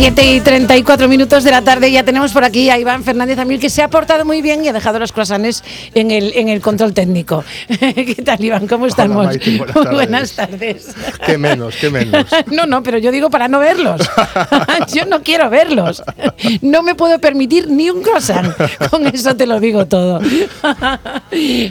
[0.00, 3.60] 7 y 34 minutos de la tarde ya tenemos por aquí a Iván Fernández Amil
[3.60, 5.62] que se ha portado muy bien y ha dejado los croissants
[5.94, 7.44] en el, en el control técnico.
[7.68, 8.66] ¿Qué tal Iván?
[8.66, 9.18] ¿Cómo estamos?
[9.18, 9.92] Hola, Maite, buenas tardes.
[9.92, 10.94] buenas tardes.
[11.26, 12.24] Qué menos, qué menos.
[12.50, 14.00] No, no, pero yo digo para no verlos.
[14.90, 16.02] Yo no quiero verlos.
[16.62, 18.54] No me puedo permitir ni un croissant.
[18.90, 20.18] Con eso te lo digo todo.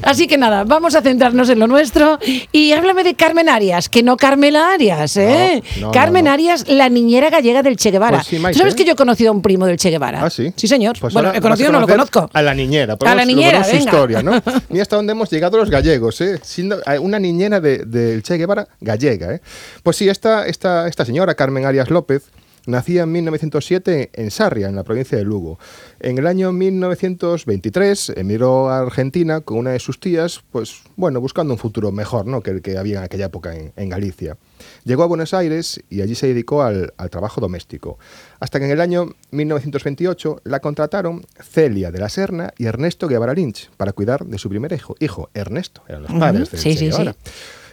[0.03, 2.19] Así que nada, vamos a centrarnos en lo nuestro
[2.51, 5.63] y háblame de Carmen Arias, que no Carmela Arias, ¿eh?
[5.79, 6.31] No, no, Carmen no.
[6.31, 8.18] Arias, la niñera gallega del Che Guevara.
[8.19, 8.53] Pues sí, Maite.
[8.57, 10.23] ¿Tú ¿Sabes que yo he conocido a un primo del Che Guevara?
[10.23, 10.53] Ah, sí.
[10.55, 10.97] Sí, señor.
[10.99, 12.29] Pues bueno, he conocido, no lo conozco.
[12.33, 12.97] A la niñera.
[13.05, 13.83] A la niñera, su venga.
[13.85, 14.31] historia, ¿no?
[14.69, 16.39] Mira hasta dónde hemos llegado los gallegos, ¿eh?
[16.43, 19.41] Siendo eh, una niñera de- del Che Guevara gallega, ¿eh?
[19.83, 22.23] Pues sí, esta, esta, esta señora, Carmen Arias López,
[22.69, 25.59] nacía en 1907 en Sarria, en la provincia de Lugo.
[25.99, 31.53] En el año 1923 emigró a Argentina con una de sus tías, pues bueno, buscando
[31.53, 32.41] un futuro mejor, ¿no?
[32.41, 34.37] Que el que había en aquella época en, en Galicia.
[34.83, 37.97] Llegó a Buenos Aires y allí se dedicó al, al trabajo doméstico.
[38.39, 43.33] Hasta que en el año 1928 la contrataron Celia de la Serna y Ernesto Guevara
[43.33, 46.77] Lynch para cuidar de su primer hijo, hijo Ernesto, eran los padres del sí, Che
[46.77, 46.97] sí, sí.
[46.97, 47.15] Guevara.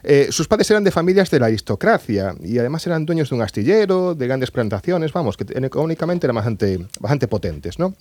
[0.02, 3.42] Eh, sus padres eran de familias de la aristocracia y además eran dueños de un
[3.42, 7.94] astillero, de grandes plantaciones, vamos, que económicamente eran bastante, bastante potentes, ¿no?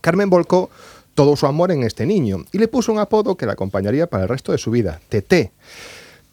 [0.00, 0.70] Carmen volcó
[1.14, 4.24] todo su amor en este niño y le puso un apodo que la acompañaría para
[4.24, 5.52] el resto de su vida, Teté.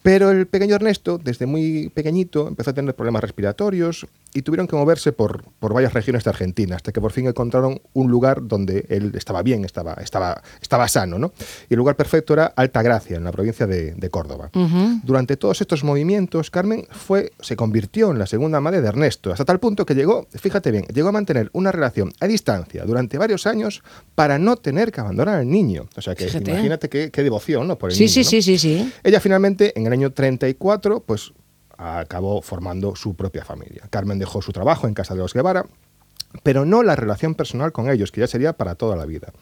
[0.02, 4.76] Pero el pequeño Ernesto, desde muy pequeñito, empezó a tener problemas respiratorios y tuvieron que
[4.76, 8.86] moverse por, por varias regiones de Argentina, hasta que por fin encontraron un lugar donde
[8.90, 11.20] él estaba bien, estaba, estaba, estaba sano.
[11.20, 11.34] ¿no?
[11.70, 14.50] Y el lugar perfecto era Altagracia, en la provincia de, de Córdoba.
[15.04, 19.46] Durante todos estos movimientos, Carmen fue, se convirtió en la segunda madre de Ernesto, hasta
[19.46, 23.46] tal punto que llegó, fíjate bien, llegó a mantener una relación a distancia durante varios
[23.48, 23.84] años
[24.16, 25.88] para no tener que abandonar al niño.
[25.96, 26.52] O sea que Fíjate.
[26.52, 27.78] imagínate qué, qué devoción ¿no?
[27.78, 28.14] por el Sí, niño.
[28.14, 28.30] sí, ¿no?
[28.30, 28.94] sí, sí, sí.
[29.04, 31.34] Ella finalmente, en el año 34, pues
[31.82, 33.84] acabó formando su propia familia.
[33.90, 35.66] Carmen dejó su trabajo en casa de los Guevara,
[36.44, 39.34] pero no la relación personal con ellos, que ya sería para toda la vida.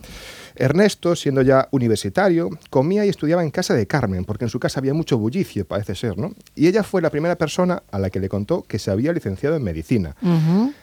[0.55, 4.79] Ernesto, siendo ya universitario, comía y estudiaba en casa de Carmen, porque en su casa
[4.79, 6.33] había mucho bullicio, parece ser, ¿no?
[6.55, 9.55] Y ella fue la primera persona a la que le contó que se había licenciado
[9.55, 10.15] en medicina.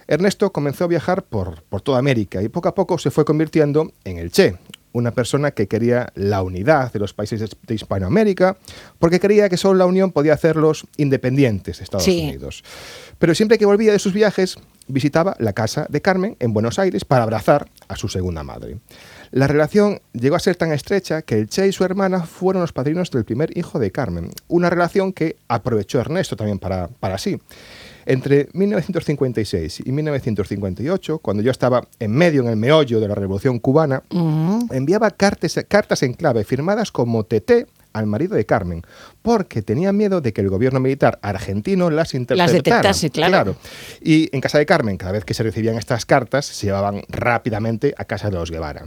[0.06, 3.92] Ernesto comenzó a viajar por, por toda América y poco a poco se fue convirtiendo
[4.04, 4.56] en el Che,
[4.96, 8.56] una persona que quería la unidad de los países de- Hispanoamérica,
[8.98, 12.22] porque creía que solo la unión podía hacerlos independientes de Estados Sí.
[12.24, 12.64] Unidos.
[13.18, 14.56] Pero siempre que volvía de sus viajes,
[14.88, 18.78] visitaba la casa de Carmen en Buenos Aires para abrazar a su segunda madre.
[19.32, 22.72] La relación llegó a ser tan estrecha que el Che y su hermana fueron los
[22.72, 27.38] padrinos del primer hijo de Carmen, una relación que aprovechó Ernesto también para, para sí.
[28.06, 33.58] Entre 1956 y 1958, cuando yo estaba en medio, en el meollo de la Revolución
[33.58, 34.02] Cubana,
[34.70, 38.82] enviaba cartas, cartas en clave firmadas como TT al marido de Carmen,
[39.22, 42.52] porque tenía miedo de que el gobierno militar argentino las interceptara.
[42.52, 43.56] detectase, claro.
[44.02, 47.94] Y en casa de Carmen, cada vez que se recibían estas cartas, se llevaban rápidamente
[47.96, 48.86] a casa de los Guevara.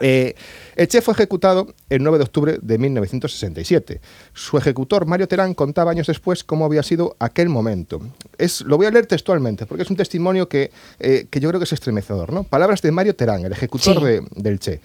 [0.00, 0.34] Eh,
[0.76, 4.00] el Che fue ejecutado el 9 de octubre de 1967.
[4.32, 8.00] Su ejecutor, Mario Terán, contaba años después cómo había sido aquel momento.
[8.38, 11.60] Es, lo voy a leer textualmente, porque es un testimonio que, eh, que yo creo
[11.60, 12.32] que es estremecedor.
[12.32, 12.44] ¿no?
[12.44, 14.04] Palabras de Mario Terán, el ejecutor Sí.
[14.04, 14.80] de- del Che.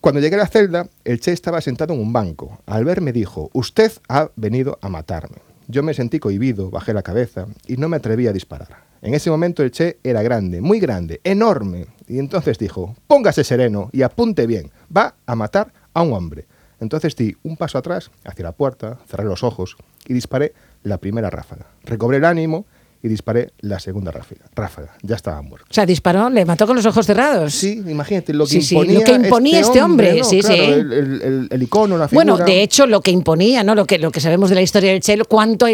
[0.00, 2.58] Cuando llegué a la celda, el Che estaba sentado en un banco.
[2.66, 5.36] Al verme dijo, usted ha venido a matarme.
[5.66, 8.84] Yo me sentí cohibido, bajé la cabeza y no me atreví a disparar.
[9.00, 11.86] En ese momento el Che era grande, muy grande, enorme.
[12.06, 16.46] Y entonces dijo, póngase sereno y apunte bien, va a matar a un hombre.
[16.80, 19.76] Entonces di un paso atrás, hacia la puerta, cerré los ojos
[20.06, 21.66] y disparé la primera ráfaga.
[21.84, 22.66] Recobré el ánimo
[23.04, 24.40] y disparé la segunda ráfaga.
[24.56, 24.96] ráfaga.
[25.02, 25.66] Ya estaba muerto.
[25.70, 27.52] O sea, disparó, le mató con los ojos cerrados.
[27.52, 30.24] Sí, imagínate lo que Sí, sí, imponía, lo que imponía este hombre, ¿no?
[30.24, 30.62] sí, Claro, sí.
[30.62, 32.24] El, el- el- icono, la figura.
[32.32, 33.74] Bueno, de hecho, lo que imponía, ¿no?
[33.74, 35.66] Lo que, lo que sabemos de la historia del Che, cuánto,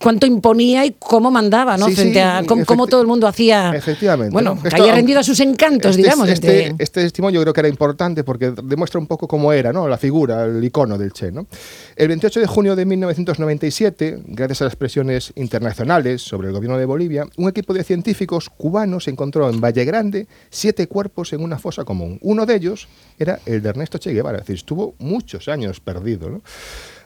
[0.00, 1.86] cuánto imponía y cómo mandaba, ¿no?
[1.88, 3.72] Sí, Frente a cómo, cómo todo el mundo hacía.
[3.74, 4.32] Efectivamente.
[4.32, 4.62] Bueno, ¿no?
[4.62, 6.28] que Esto, haya rendido a sus encantos, este, digamos.
[6.28, 9.72] Este, este- este testimonio yo creo que era importante porque demuestra un poco cómo era
[9.72, 9.88] ¿no?
[9.88, 11.32] la figura, el icono del Che.
[11.32, 11.48] ¿no?
[11.96, 16.84] El 28 de junio de 1997, gracias a las presiones internacionales sobre el gobierno de
[16.84, 21.84] Bolivia, un equipo de científicos cubanos encontró en Valle Grande siete cuerpos en una fosa
[21.84, 22.18] común.
[22.20, 22.88] Uno de ellos
[23.18, 26.42] era el de Ernesto Che Guevara, es decir, estuvo muchos años perdido.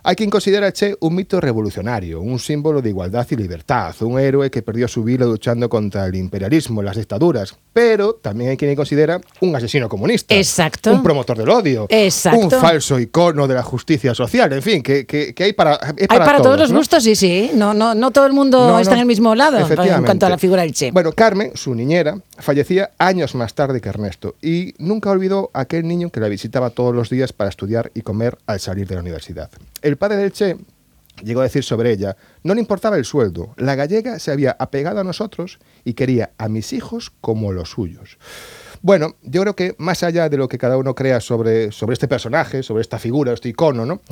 [0.08, 4.20] Hay quien considera a Che un mito revolucionario, un símbolo de igualdad y libertad, un
[4.20, 8.76] héroe que perdió su vida luchando contra el imperialismo, las dictaduras, pero también hay quien
[8.76, 10.92] considera un asesino comunista, Exacto.
[10.92, 12.38] un promotor del odio, Exacto.
[12.38, 15.94] un falso icono de la justicia social, en fin, que, que- que hay para, hay
[16.08, 16.78] Hay para, todos los ¿no?
[16.78, 17.50] gustos, sí, sí.
[17.54, 18.98] No, no, no todo el mundo No, está no.
[18.98, 20.92] en el mismo lado en cuanto a la figura del Che.
[20.92, 25.88] Bueno, Carmen, su niñera, fallecía años más tarde que Ernesto y nunca olvidó a aquel
[25.88, 29.00] niño que la visitaba todos los días para estudiar y comer al salir de la
[29.00, 29.50] universidad.
[29.82, 30.56] El padre del Che
[31.22, 35.00] llegó a decir sobre ella, no le importaba el sueldo, la gallega se había apegado
[35.00, 38.18] a nosotros y quería a mis hijos como los suyos.
[38.82, 42.06] Bueno, yo creo que más allá de lo que cada uno crea sobre, sobre este
[42.06, 44.02] personaje, sobre esta figura, este icono, ¿no?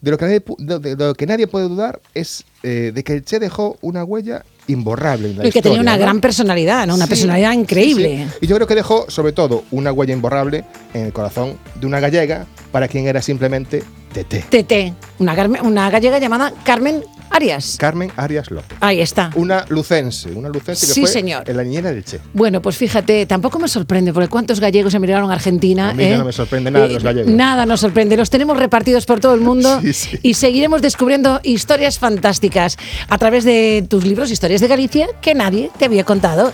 [0.00, 3.02] de, lo que nadie, pu- de, de lo que nadie puede dudar es eh, de
[3.02, 6.02] que el Che dejó una huella imborrable en la Y que tenía una ¿no?
[6.02, 6.94] gran personalidad, ¿no?
[6.94, 8.28] Una Sí, personalidad sí, increíble.
[8.30, 8.38] sí.
[8.42, 10.64] Y yo creo que dejó, sobre todo, una huella imborrable
[10.94, 14.44] en el corazón de una gallega para quien era simplemente Tete.
[14.48, 17.76] TT, una, una gallega llamada Carmen Arias.
[17.78, 18.76] Carmen Arias López.
[18.80, 19.30] Ahí está.
[19.36, 21.48] Una lucense, una lucense que Sí, fue señor.
[21.48, 22.20] en la niñera del Che.
[22.34, 25.90] Bueno, pues fíjate, tampoco me sorprende, porque cuántos gallegos emigraron a Argentina.
[25.90, 26.18] A mí ¿eh?
[26.18, 27.32] no me sorprende nada de los Eh, gallegos.
[27.32, 30.18] Nada nos sorprende, los tenemos repartidos por todo el mundo Sí, sí.
[30.22, 32.76] y seguiremos descubriendo historias fantásticas
[33.08, 36.52] a través de tus libros, Historias de Galicia, que nadie te había contado.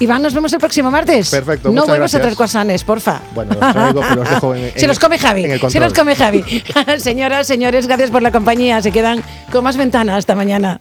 [0.00, 1.30] Iván, nos vemos el próximo martes.
[1.30, 3.20] Perfecto, No vuelvas a traer croissants, porfa.
[3.34, 5.44] Bueno, los traigo, pero los dejo en- Se en- los come Javi.
[5.44, 6.44] en se los come Javi.
[6.98, 8.80] Señoras, señores, gracias por la compañía.
[8.82, 10.18] Se quedan con más ventanas.
[10.18, 10.80] Hasta mañana.